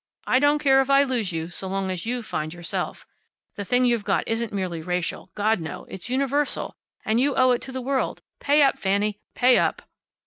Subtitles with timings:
[0.25, 3.05] I don't care if I lose you, so long as you find yourself.
[3.55, 5.29] The thing you've got isn't merely racial.
[5.35, 5.85] God, no!
[5.91, 6.75] It's universal.
[7.05, 8.23] And you owe it to the world.
[8.39, 9.19] Pay up, Fanny!
[9.35, 9.83] Pay up!"